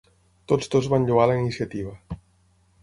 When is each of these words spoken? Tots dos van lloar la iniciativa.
Tots 0.51 0.71
dos 0.75 0.89
van 0.93 1.05
lloar 1.11 1.29
la 1.33 1.37
iniciativa. 1.43 2.19